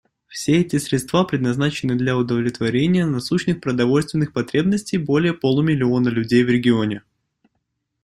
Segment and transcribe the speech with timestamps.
[0.25, 7.03] Все эти средства предназначены для удовлетворения насущных продовольственных потребностей более полумиллиона людей в регионе.